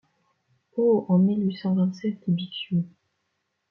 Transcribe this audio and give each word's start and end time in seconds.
Oh! 0.77 1.05
en 1.09 1.19
mille 1.19 1.43
huit 1.45 1.57
cent 1.57 1.75
vingt-sept, 1.75 2.17
dit 2.25 2.33
Bixiou. 2.33 2.83